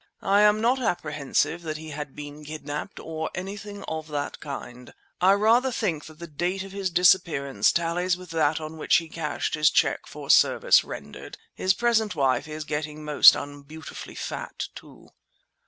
I 0.23 0.41
am 0.41 0.59
not 0.61 0.81
apprehensive 0.81 1.61
that 1.61 1.77
he 1.77 1.91
had 1.91 2.15
been 2.15 2.43
kidnapped 2.43 2.99
or 2.99 3.29
anything 3.35 3.83
of 3.83 4.07
that 4.07 4.39
kind. 4.39 4.95
I 5.21 5.33
think 5.33 5.41
rather 5.43 5.69
that 5.69 6.13
the 6.17 6.25
date 6.25 6.63
of 6.63 6.71
his 6.71 6.89
disappearance 6.89 7.71
tallies 7.71 8.17
with 8.17 8.31
that 8.31 8.59
on 8.59 8.77
which 8.79 8.95
he 8.95 9.07
cashed 9.07 9.53
his 9.53 9.69
cheque 9.69 10.07
for 10.07 10.31
service 10.31 10.83
rendered! 10.83 11.37
His 11.53 11.75
present 11.75 12.15
wife 12.15 12.47
is 12.47 12.63
getting 12.63 13.05
most 13.05 13.35
unbeautifully 13.35 14.15
fat, 14.15 14.69
too." 14.73 15.09